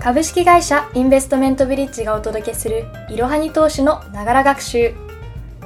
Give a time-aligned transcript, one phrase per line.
[0.00, 4.94] 株式会社インベストメントブリッジがお届けするいろはに投資のながら学習。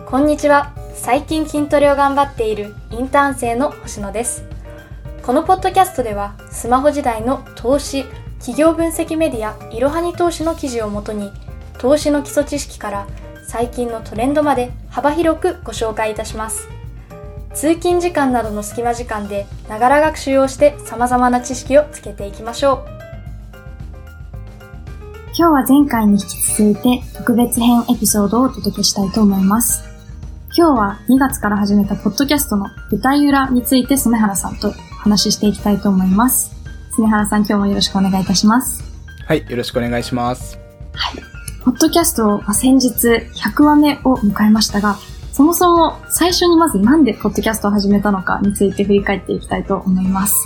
[0.07, 0.75] こんにちは。
[0.95, 4.45] 最近筋トレを頑張っているインターン生の星野です。
[5.23, 8.07] このポッドキャストではスマホ時代の投資
[8.39, 11.31] 企業分析メディアいろはに投資の記事をもとに
[11.77, 13.07] 投資の基礎知識から
[13.47, 16.69] 最近のトレンドまで幅広くご紹介いたします。
[17.53, 23.02] 通勤時間などの隙間時間でながら学習をして様々な知識をつけていきましょう。
[25.35, 29.83] 今日は前回に引き続いて特別編エピソードをお届けしたいと思います。
[30.55, 36.55] 今日は2月から始めたポッドキャストの舞台裏について曽原さんと話ししていきたいと思います。
[36.99, 38.85] 曽原さん今日もよろしくお願いいたします。
[39.27, 40.59] はい、よろしくお願いします。
[40.93, 41.23] はい。
[41.65, 42.91] ポッドキャストは先日
[43.35, 44.99] 100話目を迎えましたが、
[45.33, 50.37] そもそも最初にまずなんでポッドキャストを始めたのかについて振り返っていきたいと思います。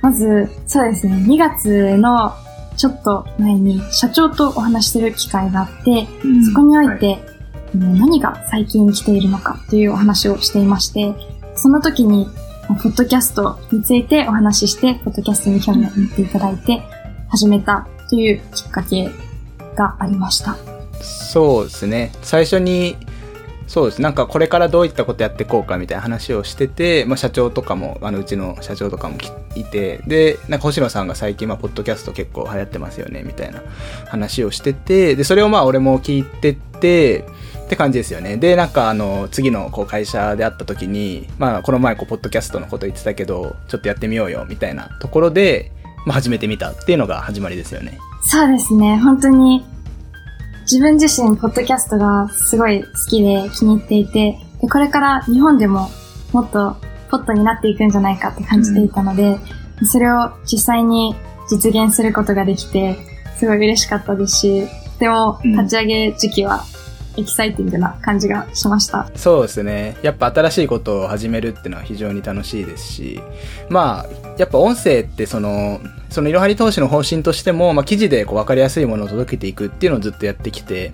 [0.00, 2.32] まず、そうですね、2月の
[2.76, 7.20] ちょっと前に社長とお話しする機会があって、うん、そこにおいて、はい、
[7.74, 11.14] 何が最近来ているのかというお話をしていまして、
[11.56, 12.28] その時に、
[12.66, 16.82] ポッドキャストについてお話しして、ポッドキャストに興味を持っていただいて、
[17.28, 19.10] 始めたというきっかけ
[19.76, 20.56] がありました。
[21.00, 22.12] そうですね。
[22.22, 22.96] 最初に
[23.66, 24.02] そうです。
[24.02, 29.16] なんかこれからどういったことやっていこうかみたいな話をしてて、まあ社長とかも、あのうちの社長とかも
[29.56, 33.62] いて、で、なんか星野さんが最近まあポッドキャスト結構流行ってますよねみたいな
[34.06, 37.24] 話をしてて、で、それをまあ俺も聞いてて、
[37.64, 38.36] って感じですよね。
[38.36, 45.72] で、なんかあの、次のこう会社で会った時に、まあこの前こう、ポッドキャストのこと言ってたけど、ちょっとやってみようよみたいなところで、
[46.04, 47.98] まあ始めてみたっていうのが始まりですよね。
[48.22, 48.98] そうですね。
[48.98, 49.64] 本当に
[50.70, 55.90] 自分自身、ポッドキャストがすごい好きで気に入っていて、でこれから日本でも
[56.32, 56.76] もっと
[57.14, 59.38] ポットになっていくんじゃないかって感じていたので、
[59.80, 61.14] うん、それを実際に
[61.48, 62.96] 実現することができて、
[63.38, 66.64] すごい嬉しかったですし、でも立ち上げ時期は
[67.16, 69.08] エキサイティングな感じがしました。
[69.14, 69.96] そうですね。
[70.02, 73.20] やっぱ新しいことを始めるっていうのは非常に楽しいですし、
[73.68, 75.80] まあ、やっぱ音声ってその、
[76.14, 80.92] そのいろはり投資の方針としても、まあ、記事でこう分かりやすいものを届けていくっていうのをずっとやってきて、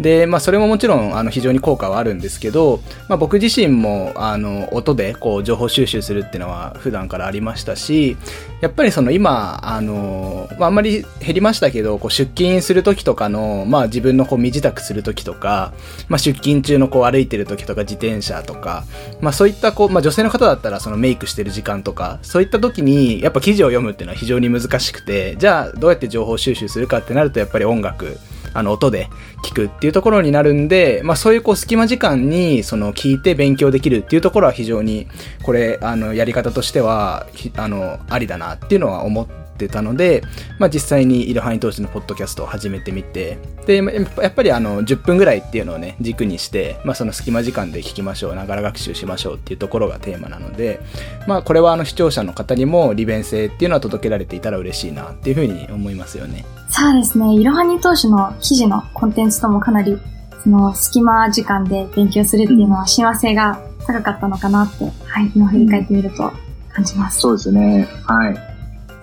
[0.00, 8.16] で、まあ、それももちろん、あの、非常に効果はあるんですけど、まあ、僕自身も、あの、音でこう、情報収集するっていうのは普段からありましたし、
[8.62, 15.74] やっぱりその今、あの、まあ、あんまり減りましたけど、こう、出勤するときとかの、まあ、自分のこう、身支度するときとか、
[16.08, 18.84] まあ、出勤中のこう、歩いてるときとか、自転車とか、
[19.20, 28.18] まあ、そういったこう、まあ、女性の方だったらそのメイクしてる時間とか、そういった時に、やっぱ記事を読むっていうのは非常に難難しくて、じゃあどうやって情報収集するかってなるとやっぱり音楽、
[28.54, 29.08] あの音で
[29.44, 35.08] 聞くっていうところになるんで、まあそういうこう隙間時間にその聞いて勉強できるっていうところは非常に
[35.42, 39.26] これあのやり方としてはあのありだなっていうのは思っ
[39.64, 40.22] ってたので、
[40.58, 50.80] まあ、実際にイルハイ投資のポッドキャストを始めてみて、で、やっぱりあの、10分ぐらいっていうのをね、軸にして、まあ、その隙間時間で聞きましょう、ながら学習しましょうっていうところがテーマなので、
[51.26, 56.44] まあ、これはあの、視聴者の方にも利便性っていうのは届けられていたら嬉しいなっていうふうに思いますよね。
[56.68, 57.34] そうですね。
[57.34, 59.98] いろはに投資の記事のコンテンツともかなり、
[60.42, 66.32] その、隙間時間で勉強するっていうのは親和性が高かったのかなって、はい、今振り返ってみると
[66.72, 67.20] 感じます。
[67.20, 67.88] そうですね。
[68.06, 68.51] はい。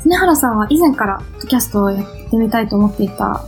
[0.05, 3.43] 常原さんは以前からポッドキャストをやってみたいと思っていた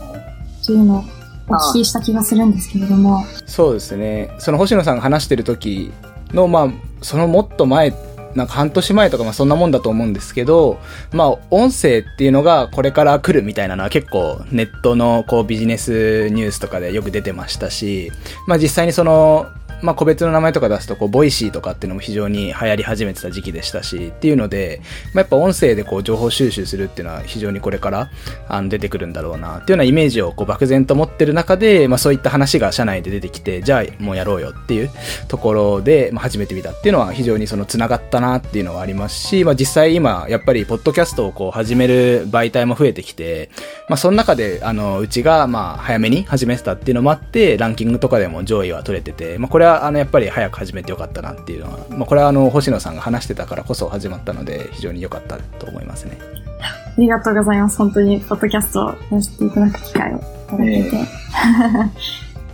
[0.64, 1.04] というのを
[1.48, 3.24] お聞きした気がするんですけれども。
[3.46, 4.34] そうですね。
[4.38, 5.92] その星野さんが話してる時
[6.32, 6.68] の、まあ、
[7.00, 7.92] そのもっと前、
[8.34, 10.78] なんか半年前とかまあそんなもんだと思うんですけど、
[11.12, 18.10] まあ音声っていうのがこれから来るみたいなのは結構ネットのこうビジネスニュースとかでよく出てましたし、
[18.46, 19.48] まあ実際にその
[19.82, 24.80] まあ、個別の名前とか出すと、こう、 Voicy とかっていうのも非常に流行り始めてた時期でしたし、っていうので、
[25.12, 28.10] まあ、やっぱ音声でこう、情報収集するっていうのは非常にこれから、
[28.48, 34.90] あの、出てくるんだろうな、っていうようなイメージをこう、漠然と持ってる中で、まあ、そういった話が社内で出てきて、じゃあ、もうやろうよっていう
[35.28, 43.50] ところで、まあ、始めてみたっていうのは非常にその、繋がったなっていうのはありますし、まあ、実際今、やっぱり、ポッドキャストをこう、始める媒体も増えてきて、
[43.88, 56.18] まあ、その中で、あの、うちが、まあ、早めに始めてたっていうのもあって、ランキングとかでも上位は取れてて、まあ、これは、あの、やっぱり早く始めてよかったなっていうのは、まあ、これはあの星野さんが話してたからこそ始まったので非常に良かったと思いますね。
[56.60, 57.78] ありがとうございます。
[57.78, 60.72] 本当にポッドキャストをやしていただく機会をいただけて。
[60.78, 61.88] えー、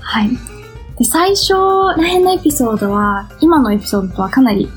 [0.01, 0.31] はい。
[0.99, 4.69] で、最初ら辺のエピソードは、今のエピソードとはかなり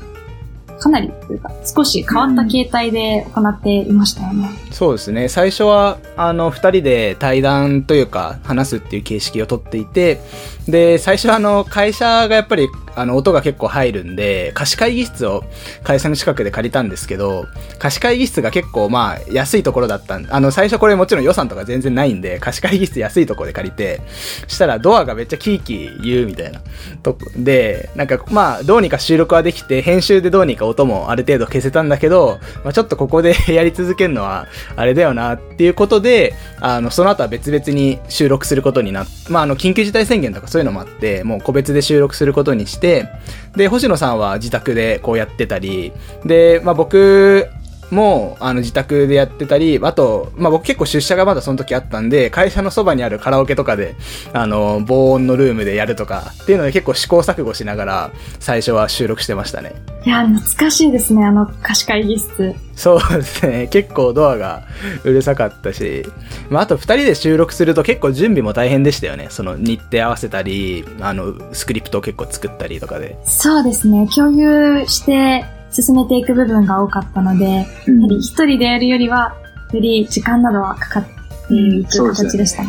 [0.82, 4.50] かなりというか、少し変わった形態で行っていましたよね。
[4.66, 5.28] うん、そうですね。
[5.28, 10.20] 最初は、あの、二人で対談というか、話すっていう形式をとっていて、
[10.68, 15.44] で、最初あの、会社がやっぱり、あの、音が結構入るんで、貸し会議室を
[15.82, 17.46] 会社の近くで借りたんですけど、
[17.78, 24.02] 貸し会議室が結構まあ、安いところだったんであの、最初これもちろん予算とか全然ないんで、貸し会議室安いところで借りて、
[24.46, 26.60] したらドアがめっちゃキーキー言うみたいな。
[27.02, 43.08] と、で、なんかまあ、どうにか収録はできて、編集でどうにか音もある程度消せたんだけど、まあちょっとここで やり続けるのは、あれだよなっていうことで、あの、その後は別々に収録することになっまああの、緊急事態宣言とかそういうのもあって、もう個別で収録することにして、
[43.56, 45.92] で、星野さんは自宅でこうやってたり、
[46.24, 47.48] で、まあ僕
[47.92, 53.94] も、あの、自宅でやってたり、あと、まあ、僕結構出社がまだその時あったんで、会社のそばにあるカラオケとかで、
[54.32, 58.10] あの、防音のルームでやるとか、っていうので結構試行錯誤しながら、
[58.40, 59.74] 最初は収録してましたね。
[60.04, 62.54] いや、懐かしいですね、あの、貸し会議室。
[62.74, 63.68] そうですね。
[63.70, 64.62] 結構ドアが
[65.04, 66.04] うるさかったし、
[66.50, 69.26] まあ、あと二人で収録すると結構準備も大変でしたよね。
[69.30, 73.16] その日程合わせたり、あの、スクリプトを結構作ったりとかで。
[73.24, 74.08] そうですね。
[74.14, 77.66] 共有して、進めていく部分が多かったので、やは
[78.08, 79.34] り一人でやるよりは、
[79.72, 82.68] より時間などはかかっていく形でしたね。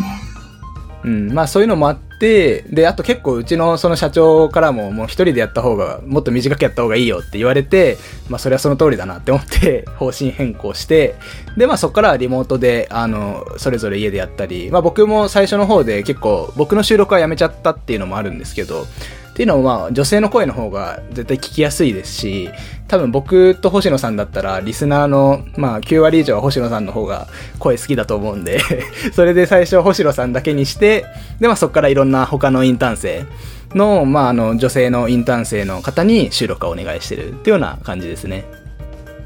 [1.04, 7.98] うん、まあそういうのもあって、で、あと結構うちのその社長からももう一人でやった方が、もっと短くやった方がいいよって言われて、
[8.30, 11.16] まあそれはその通りだなって思って 方針変更して、
[11.58, 18.86] でまあそこからはリモートで、あの、それぞれ家でやったり、まあ僕も最初の方で結構僕の収録はやめちゃったっていうのもあるんですけど、
[19.34, 22.50] っていうのもまあ女性の声の方が絶対聞きやすいですし、
[22.88, 27.28] 多分僕と星野さんだったらリスナーのまあ9割以上は星野さんの方が
[27.58, 28.60] 声好きだと思うんで
[29.14, 31.06] それで最初星野さんだけにして、
[31.40, 33.26] でまあそこからいろんな他のインターン生
[33.74, 38.46] の、まああの女性のインターン生の方に収録をお願いしてるっていうような感じですね。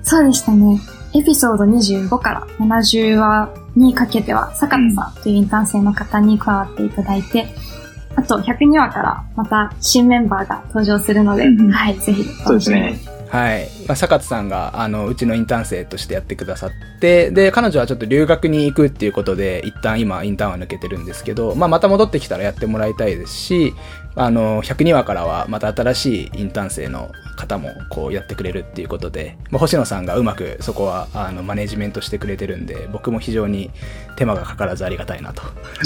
[0.04, 0.80] そうでしたね。
[1.14, 7.48] エピソード25から70話にかけては、坂田さんというインターン生の方に加わっていただいて、
[8.18, 12.24] あと102話からまた新メンバーが登場するので、うん、はい、ぜひ。
[12.24, 13.17] そうですね。
[13.30, 13.70] はい。
[13.88, 23.74] まあ、坂田さんが、あの、うちのインターン生としてやってくださって、で、彼女はちょっと留学に行くっていうことで、一旦今、インターンは抜けてるんですけど、まあ、また戻ってきたらやってもらいたいですし、
[24.16, 33.70] あの、102話からはまた新しいインターン生の方もこうやってくれるっていうことで、まあ、星野さんがうまくそこはあのマネジメントしてくれてるんで、僕も非常に
[34.16, 35.44] 手間がかからずありがたいなと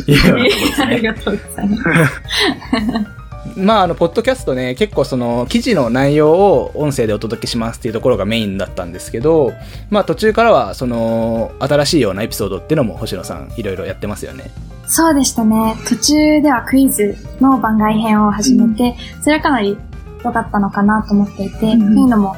[0.07, 0.85] いうようなところですね。
[0.87, 3.20] ありがとうございます。
[3.55, 9.53] まあ、あの、ポッドキャストね、結構その、記事の内容を音声でお届けしますっていうところがメインだったんですけど、
[9.89, 14.51] まあ、途中からは、その、新しいようなエピソードっていうのも星野さん、いろいろやってますよね。
[14.85, 15.75] そうでしたね。
[15.87, 19.77] 途中ではクイズの番外編を始めて、うん、それはかなり
[20.23, 22.35] 良かったのかなと思っていて、うん、というのも、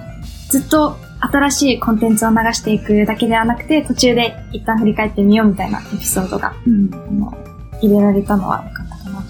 [0.50, 7.34] ずっと新しいコンテンツを流していくだけではなくて、途中で一旦振り返ってみようみたいなエピソードが、うん、あの
[7.82, 8.83] 入れられたのは良か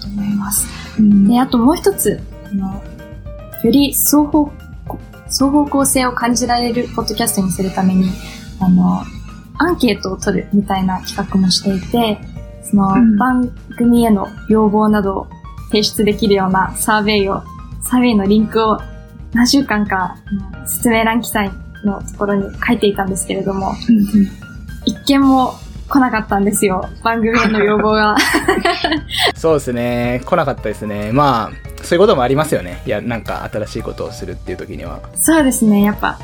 [0.04, 0.68] と思います。
[0.98, 2.20] うん、で、あともう一つ、
[2.50, 2.82] あの
[3.64, 4.50] より双方、
[5.26, 8.10] 双方向性を感じられるポッドキャストにするために、
[8.60, 9.02] あの、
[9.58, 12.18] アンケートを取るみたいな企画もしていて、
[12.62, 15.26] その、番組への要望などを
[15.68, 17.42] 提出できるようなサーベイを、
[17.82, 18.78] サーベイのリンクを
[19.32, 20.16] 何週間か、
[20.66, 21.50] 説明欄記載
[21.84, 23.74] のところに書いていたんですけれども、
[24.86, 25.54] 一件も
[25.88, 26.88] 来なかったんですよ。
[27.02, 28.16] 番組への要望が。
[29.44, 30.22] そうですね。
[30.24, 31.12] 来なかったですね。
[31.12, 32.82] まあ、そういうこともありますよね。
[32.86, 35.02] いや、なんか新しいことをするっていう時には。
[35.16, 35.82] そうですね。
[35.82, 36.18] やっぱ、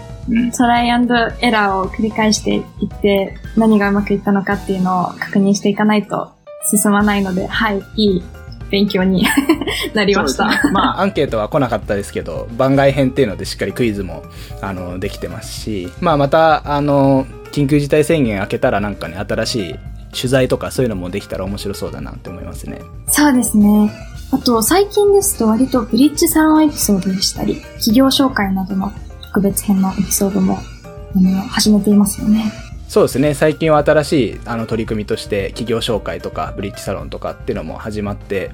[0.56, 2.62] トライアンドエラーを繰り返していっ
[3.02, 6.32] て、何がうまくいったのかっていうのを確認していかないと
[6.74, 8.22] 進まないので、はい、いい
[8.70, 9.26] 勉強に
[9.92, 10.48] なりました。
[10.48, 14.22] ね、まあ、アンケートは来なかったですけど、番外編っていうのでしっかりクイズも、
[14.62, 19.74] あの、できてますし、まあ、また、あの、緊急事態宣言明けたらなんかね、新しい
[20.12, 22.82] 取材とかそういうのもできたら面白そうだなって思いますね。
[23.08, 23.90] そうですね。
[24.32, 30.58] あと、最近ですと割とブリッジサロンエピソードでしたり、企業紹介などの特別編のエピソードも、
[31.16, 32.52] あの、始めていますよね。
[32.88, 33.34] そうですね。
[33.34, 38.50] 最近は新しいあの取り組みとして企業紹介とかブリッジサロンとかっていうのも始まって、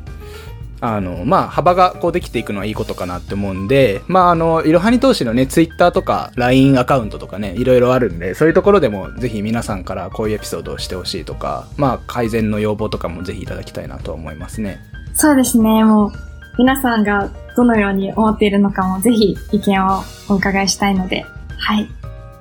[0.81, 14.79] あの、まあ、幅がこうできていくのはいいことかなって思うんで、まあ、あの、いろはに投資のね、ツイッターとか LINE アカウントとかね、いろいろあるんで、そういうところでもぜひ皆さんからこういうエピソードをしてほしいとか、まあ、改善の要望とかもぜひいただきたいなと思いますね。
[15.15, 15.85] そうですね。
[15.85, 16.13] もう、
[16.59, 21.25] 皆さんがどのように思っているのかもぜひ意見をお伺いしたいので、
[21.59, 21.89] はい。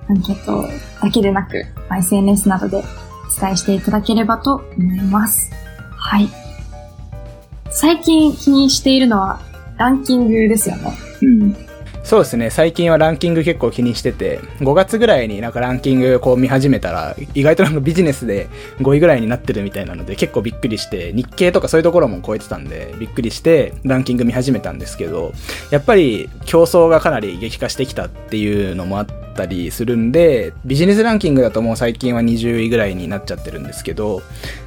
[0.10, 0.68] アンケート
[1.02, 1.66] だけでなく、
[1.98, 5.52] SNS などでお伝えしていただければと思います。
[5.98, 6.45] はい。
[7.76, 9.42] 最近気にしているのは
[9.78, 10.94] ランキングですよね。
[11.22, 11.56] うん。
[12.06, 18.48] そうですね、最近はランキング結構気にしてて、5月ぐらいになんかランキングこう見始めたら、意外となんかビジネスで
[18.80, 25.34] 5位ぐらいになってるみたいなので、結構びっくりして、日経とかそういうところも超えてたんで、びっくりしてランキング見始めたんですけど、
[25.72, 34.22] やっぱり競争がかなり激化してきたっていうのもあって、ったりするんで、ビジネスランキングだともう最近は20位ぐらいになっちゃってるんですけど、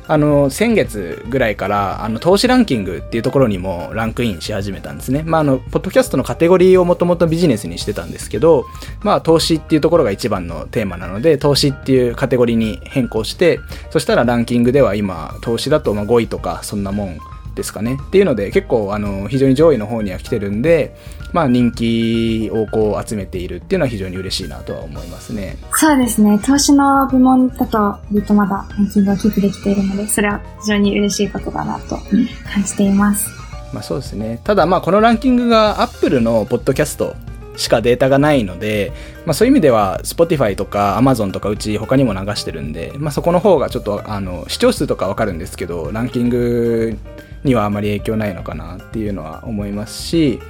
[0.07, 5.23] あの、先月ぐらいから、あの、投資ランキングっていうところにもランクインし始めたんですね。
[5.27, 8.65] まあ、あの、ポッドキャストのカテゴリーをもともとビジネスにしてたんですけど、
[9.03, 13.61] まあ、投資っていうところが一番のテーマなので、投資っていうカテゴリーに変更して、
[13.91, 17.19] そしたらランキングでは今、投資だとま5位とか、そんなもん
[17.59, 17.99] ですかね。
[18.01, 20.97] っていうので、結構、あの、非常に上位の方には来てるんで、
[21.33, 25.59] まあ、人気をこう集めているっていうのは非常に嬉しいなとは思いますね。
[25.73, 26.39] そうですね。
[26.39, 31.97] 投資の部門だと、ずっとまだランキングをキープできているので、それは非常に嬉しいことだなと
[32.51, 33.29] 感じています。
[33.73, 34.41] まあそうですね。
[34.45, 37.15] ただまあこのランキングが Apple のポッドキャスト
[37.57, 38.93] しかデータがないので、
[39.27, 46.97] まあそういう意味では Spotify とか Amazon とかうち他にも流してるんで、まあそこの方がちょっとあの視聴数とかわかるんですけど、ランキング
[47.45, 50.41] にはあまり影響ないのかなっていうのは思いますし、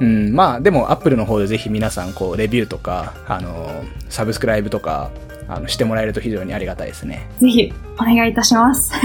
[0.00, 5.10] うん、まあでも Apple の方でぜひ皆さんこうレビューとか、あの、サブスクライブとか、
[5.48, 7.28] あの、してもらえると非常にありがたいですね。
[7.38, 8.92] ぜひ、お願いいたします。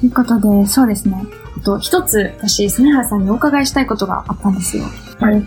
[0.00, 1.16] ということで、そうですね。
[1.56, 4.84] あと、一つ、私、曽根原さんにお伺いしたいことがあったんですよ。
[5.18, 5.44] はい。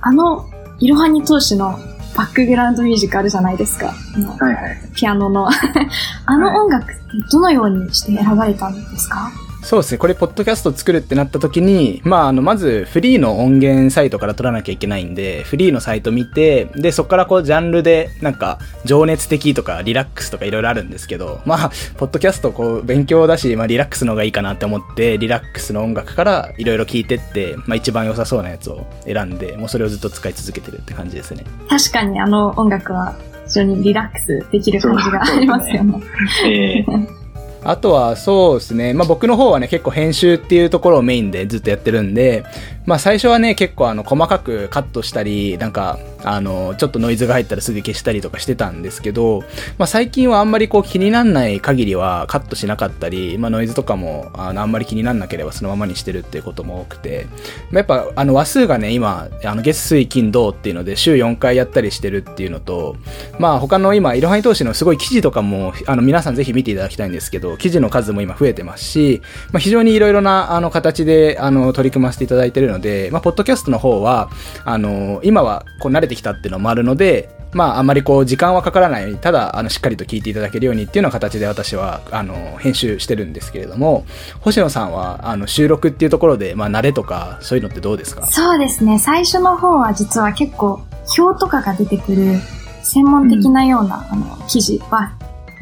[0.00, 0.48] あの、
[0.80, 1.78] いろはに投資の
[2.16, 3.86] バックグラウンドミュージックあるじゃないですか。
[3.86, 4.78] はいはい。
[4.94, 5.48] ピアノの。
[6.26, 9.98] あの音楽ってどのようにして選ばれたんですか、はいそうですね。
[9.98, 31.44] これ、ポッドキャスト作るってなった時に、まあ、あの、まず、フリーの音源サイトから取らなきゃいけないんで、フリーのサイト見て、で、そこからこう、ジャンルで、なんか、情熱的とか、リラックスとかいろいろあるんですけど、まあ、ポッドキャスト、こう、勉強だし、まあ、リラックスの方がいいかなって思って、リラックスの音楽からいろいろ聞いてって、まあ、一番良さそうなやつを選んで、もうそれをずっと使い続けてるって感じですね。
[31.68, 33.14] 確かに、あの音楽は、
[33.46, 35.98] 非常にリラックスできる感じがありますよね。
[35.98, 36.04] ね
[36.46, 37.21] えー
[37.64, 42.44] あとはそうですね、まあ僕の方はね結構編集っていうところをメインでずっとやってるんで、
[42.86, 49.40] まあ最初はね結構あの細かくカットしたり、なんかあのちょっとノイズが入ったらすぐ消したりとかしてたんですけど、
[49.78, 57.26] まあ最近はあんまりこう気になんない限りはカットしなかったり、まあノイズとかもあのあんまり気になんなければそのままにしてるっていうことも多くて、
[57.70, 62.96] まあ、やっぱあの話数がね今、あの月水金土っていうので週4回やったりしてるっていうのと、
[63.38, 74.30] まあ他の今、いろはに投資のすごい記事とかもあの皆さんぜひ見ていただきたいんですけど、記事の数も今増えてますし、まあ、非常にいろいろなあの形であの取り組ませていただいてるので、まあ、ポッドキャストの方は、
[74.64, 84.06] あの、今はこう慣れてきたっていうのもあるので、まあ、あんまりこう、時間はかからないように、ただ、あの、しっかりと聞いていただけるようにっていうような形で私は、あの、編集してるんですけれども、
[84.40, 88.26] 星野さんは、あの、収録っていうところで、まあ、慣れとか、そういうのってどうですか？
[88.26, 88.98] そうですね。
[88.98, 90.80] 最初の方は実は結構、
[91.18, 92.38] 表とかが出てくる、
[92.82, 95.12] 専門的なような、うん、あの、記事は、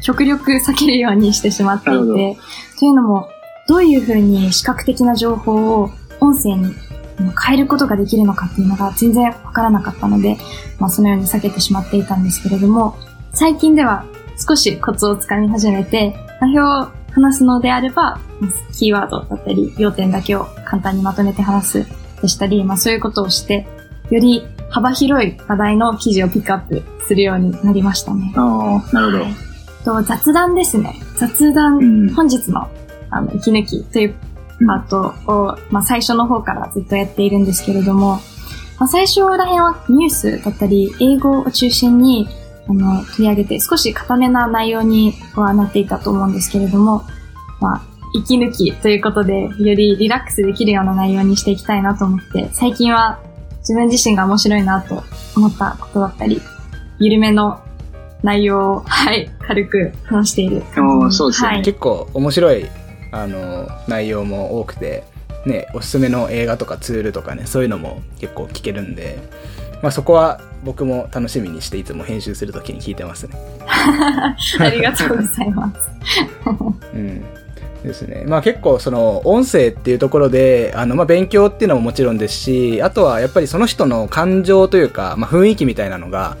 [0.01, 2.37] 極力避けるようにしてしまっていて、
[2.79, 3.27] というのも、
[3.67, 5.91] どういうふうに視覚的な情報を
[6.21, 6.73] 音声に
[7.17, 10.37] 変えることができるのかっていうのが全然わからなかったので、
[10.79, 12.95] まあそのように避けてしまっていたんですけれども、
[13.33, 14.05] 最近では
[14.37, 18.19] 少しコツをつかみ始めて、表を話すのであれば、
[18.73, 21.87] キーワードだったり、要点だけを簡単にまとめて話す
[22.21, 23.67] でしたり、まあそういうことをして、
[24.09, 28.33] より幅広い話題の記事をピックアップするようになりましたね。
[28.35, 29.51] ああ、なるほど。
[29.83, 30.95] と雑談ですね。
[31.17, 32.67] 雑談、うん、本日の
[33.09, 34.15] あの息抜きという
[34.65, 38.19] パートを、まあ、最初の方からずっとやっているんですけれども、
[38.79, 42.27] まあ、最初ら辺はニュースだったり、英語を中心に
[42.67, 47.03] あの取り上げて少し固めな内容にはなっていたと思うんですけれども、
[47.59, 47.81] まあ、
[48.13, 53.19] 息抜きということで、よりリラックスできるような内容にしていきたいなと思って、最近は
[53.59, 55.03] 自分自身が面白いなと
[55.35, 56.41] 思ったことだったり、
[56.99, 57.61] 緩めの
[58.23, 60.63] 内容を、はい、軽く話している
[61.11, 62.67] そうですね、はい、結構面白い、
[63.11, 65.03] あの、内容も多くて、
[65.45, 69.19] ね、おすすめの映画とかツールとかね、そういうのも結構聞けるんで、
[69.81, 73.35] まあそこは僕も楽しみにしていつも編集するときに聞いてますね。
[74.59, 75.79] ありがとうございます。
[76.93, 77.25] うん。
[77.83, 78.23] ですね。
[78.27, 86.37] まあ結構その音声っていうところで、あのまあ勉強っていうのももちろんですし、あとはやっぱりその人の感情というか、まあ雰囲気みたいなのが、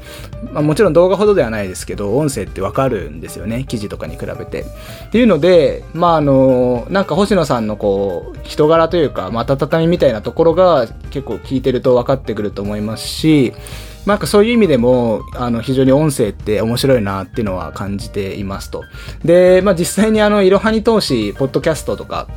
[0.53, 3.65] まあもちろん動画ほどではないですけど、音声ってわかるんですよね。
[3.67, 4.61] 記事とかに比べて。
[4.61, 13.53] っていうので、まああの、なんか星野さんのこう、人柄というか、まあ温みみたいなところが結構聞いてると分かってくると思いますし、
[14.05, 18.83] なんかそういう意味でも、あの、非常に音声って面白いなっていうのは感じていますと。
[19.23, 22.27] で、まあ実際にあの、いろはに投資、ポッドキャストとか、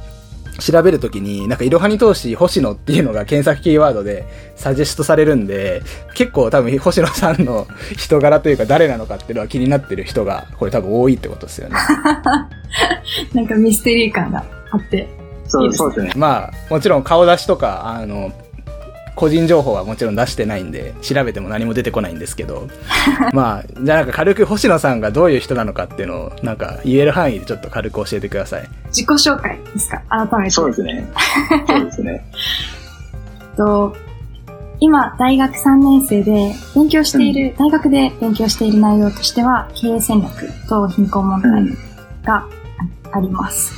[0.61, 5.83] 調べるときに、なんか、いろはに投資星野っていうのが検索キーワードでサジェストされるんで、
[6.15, 7.67] 結構多分星野さんの
[7.97, 11.77] 人柄というか誰なのかっていうのは気になってる人が、これ多分多いってことですよね。
[13.35, 15.09] なんかミステリー感があって。
[15.47, 16.13] そうですね。
[16.17, 18.33] まあ、もちろん顔出しとか、あの、
[19.25, 22.69] 個人情報はもちろん出してないんで、調べても何も出てこないんですけど、
[23.33, 28.69] まあ、じゃあなんか軽く星野さんがどういう人なのかっていうのを、なんか言える範囲でちょっと軽く教えてください。
[28.89, 30.03] 自己紹介ですか？
[30.11, 30.51] 改めて。
[30.51, 31.07] そうですね。
[31.67, 32.25] そうですね。
[33.57, 33.97] と、
[34.81, 41.65] 今、大学3年生で勉強している、大学で勉強している内容としては、経営戦略と貧困問題
[42.25, 42.45] が
[43.13, 43.73] あります。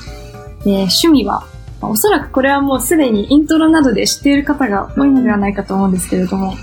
[0.65, 1.45] で、趣味は、
[1.87, 6.55] まあおそらくこれはもうすでにイントロなどで知っている方が多いのではないかと思うんですけれども、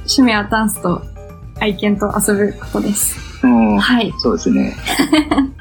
[0.00, 1.02] 趣味はダンスと
[1.60, 3.18] 愛犬と遊ぶことです。
[3.44, 3.78] うん。
[3.78, 4.12] はい。
[4.18, 4.76] そうですね。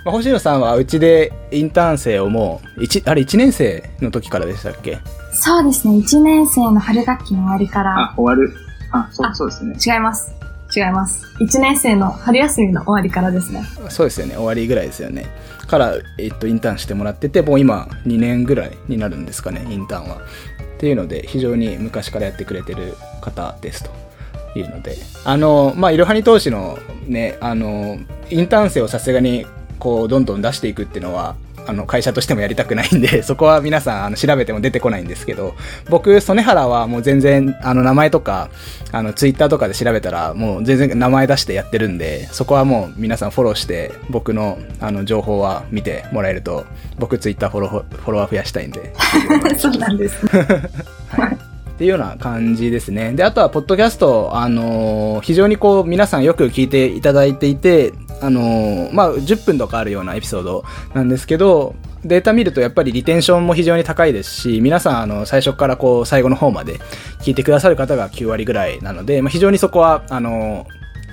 [0.05, 4.99] まあ、星野さんはうちでインターン生をもう、一あれ1年生の時からでしたっけ？
[5.31, 8.53] そうですね、1年生の春学期の終わりからあ、、終わる。
[8.91, 9.75] あ、そうあそうですね。
[9.93, 10.33] 違います。
[10.77, 11.25] 違います。
[11.39, 13.63] 1年生の春休みの終わりからですね。
[13.89, 14.35] そうですよね。
[14.35, 15.25] 終わりぐらいですよね。
[15.67, 20.17] から、えっと、インターンしてもらってて、もう今2年ぐらいになるんですかね、インターンは。
[20.17, 24.07] っていうので、非常に昔からやってくれてる方ですと。
[24.55, 24.97] いうので。
[25.23, 27.97] あの、まあ、いろはに投資のね、あの、
[28.29, 29.45] インターン生をさすがに、
[29.79, 31.35] こう、どんどん出していくっていうのは、
[31.67, 35.55] あの、会社としてもやりたくないんで、 そこは皆さん、あの、調べても出てこないんですけど、
[35.89, 38.49] 僕、曽根原はもう全然、あの、名前とか、
[38.91, 46.65] あの、ツイッターとかで調べたら、もう全然名前出してやってるんで、そこはもう皆さんフォローして、僕の、あの、情報は見てもらえると、
[46.97, 48.93] 僕ツイッターフォロー、フォロワー増やしたいんで、
[49.57, 50.25] そうなんです。
[50.27, 51.46] はい。
[51.77, 53.13] っていうような感じですね。
[53.13, 60.63] で、あとは、ポッドキャスト、あのー非常にこう、皆さんよく聞いていただいていて、あのーまあ、10分とかあるようなエピソード
[60.95, 66.79] なんですけど、データ見るとやっぱりリテンションも非常に高いですし、皆さん、あの、最初からこう、最後の方まで
[67.21, 70.65] 聞いてくださる方が9割ぐらいなので、まあ、非常にそこは、あの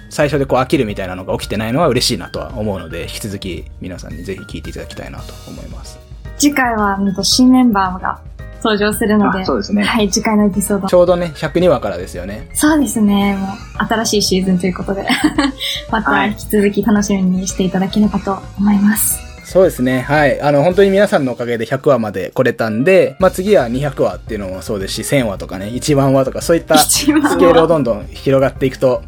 [0.09, 5.99] 最初でこう飽きるみたいなのが起きてないのは嬉しいなとは思うので、引き続き皆さんにぜひ聞いていただきたいなと思います。
[6.39, 8.21] 次回は、新メンバーが
[8.65, 10.95] 登場するので、あそうですねはい、次回のエピソードち。
[10.95, 12.49] ょうどね、102話からですよね。
[12.55, 13.49] そうですね、もう、
[13.87, 15.07] 新しいシーズンということで、
[15.93, 19.25] またはい引き続き楽しみにしていただければと思います。
[19.45, 20.01] そうですね。
[20.01, 20.41] はい。
[20.41, 29.03] あの、本当に皆さんのおかげで100話まで来れたんで、まあ次は200話っていうのもそうですし、1000話とかね、1万話とか、そういったスケールをどんどん広がっていくと、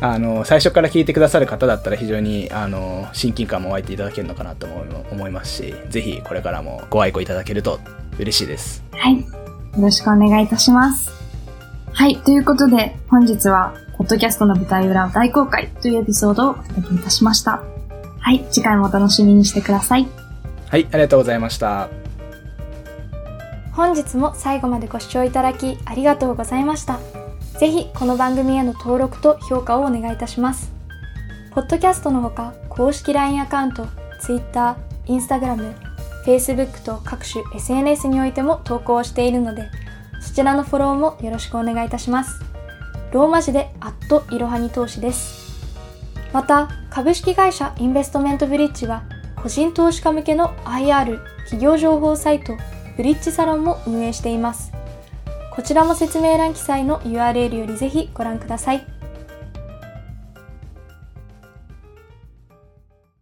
[0.00, 4.66] あの、最初から聞いてくださる方だったら非常に、あの、親近感も湧いていただけるのかなと
[5.10, 7.80] 思いますし、ぜひこれからもご愛顧いただけると
[8.20, 8.84] 嬉しいです。
[8.92, 9.20] はい。
[9.20, 9.26] よ
[9.78, 11.10] ろしくお願いいたします。
[11.92, 12.16] はい。
[12.18, 17.62] ということで、本日は、ポッドキャストの舞台裏を大公開というエピソードをお届けいたしました。
[18.18, 18.46] はい。
[18.50, 20.08] 次回もお楽しみにしてください。
[20.68, 21.88] はい、ありがとうございました。
[23.72, 27.00] 本日も最後までご視聴いただきありがとうございました。
[27.58, 30.72] ぜひこの番組への登録と評価をお願いいたします。
[31.52, 33.86] ポッドキャストのほか公式 LINE アカウント、
[34.20, 35.74] Twitter、Instagram、
[36.24, 39.70] Facebook と各種 SNS においても投稿をしているので、
[40.20, 42.40] そちらのフォローもよろしくお願いいたします。
[43.12, 45.68] ローマ字で、アットいろはに投資です。
[46.32, 49.02] また、株式会社インベストメントブリッジは、
[49.42, 52.56] 個人投資家向けの IR 企業情報サイト、
[52.96, 54.72] ブリッジサロンも運営しています。
[55.50, 58.99] こちらも説明欄記載の URL よりぜひご覧ください。